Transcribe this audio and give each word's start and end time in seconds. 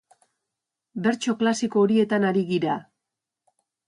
Bertso 1.07 1.35
klasiko 1.41 1.83
horietan 1.87 2.25
ari 2.31 2.43
gira. 2.53 2.79